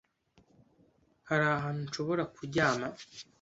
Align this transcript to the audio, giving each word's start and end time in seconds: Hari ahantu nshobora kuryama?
Hari 1.27 1.43
ahantu 1.55 1.79
nshobora 1.87 2.23
kuryama? 2.33 2.87